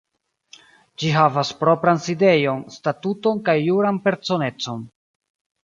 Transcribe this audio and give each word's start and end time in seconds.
Ĝi 1.03 1.11
havas 1.15 1.51
propran 1.59 2.01
sidejon, 2.07 2.65
statuton 2.79 3.45
kaj 3.51 3.57
juran 3.69 4.03
personecon. 4.09 4.85